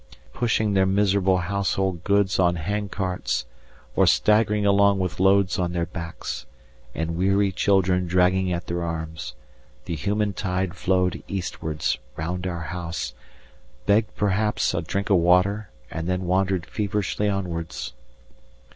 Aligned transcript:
Pushing 0.33 0.73
their 0.73 0.87
miserable 0.87 1.37
household 1.37 2.03
gods 2.03 2.39
on 2.39 2.55
handcarts, 2.55 3.45
or 3.95 4.07
staggering 4.07 4.65
along 4.65 4.97
with 4.97 5.19
loads 5.19 5.59
on 5.59 5.73
their 5.73 5.85
backs, 5.85 6.47
and 6.95 7.15
weary 7.15 7.51
children 7.51 8.07
dragging 8.07 8.51
at 8.51 8.65
their 8.65 8.81
arms, 8.83 9.35
the 9.85 9.93
human 9.93 10.33
tide 10.33 10.73
flowed 10.73 11.21
eastwards, 11.27 11.99
round 12.15 12.47
our 12.47 12.61
house, 12.73 13.13
begged 13.85 14.15
perhaps 14.15 14.73
a 14.73 14.81
drink 14.81 15.11
of 15.11 15.17
water, 15.17 15.69
and 15.91 16.07
then 16.09 16.25
wandered 16.25 16.65
feverishly 16.65 17.29
onwards. 17.29 17.93